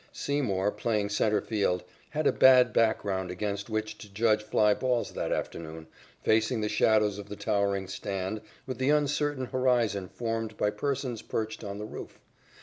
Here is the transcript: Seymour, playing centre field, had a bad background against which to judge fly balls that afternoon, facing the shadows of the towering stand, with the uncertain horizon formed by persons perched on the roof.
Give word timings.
Seymour, 0.11 0.71
playing 0.71 1.09
centre 1.09 1.41
field, 1.43 1.83
had 2.09 2.25
a 2.25 2.31
bad 2.31 2.73
background 2.73 3.29
against 3.29 3.69
which 3.69 3.99
to 3.99 4.11
judge 4.11 4.41
fly 4.41 4.73
balls 4.73 5.11
that 5.11 5.31
afternoon, 5.31 5.85
facing 6.23 6.59
the 6.61 6.67
shadows 6.69 7.19
of 7.19 7.29
the 7.29 7.35
towering 7.35 7.87
stand, 7.87 8.41
with 8.65 8.79
the 8.79 8.89
uncertain 8.89 9.45
horizon 9.45 10.07
formed 10.07 10.57
by 10.57 10.71
persons 10.71 11.21
perched 11.21 11.63
on 11.63 11.77
the 11.77 11.85
roof. 11.85 12.19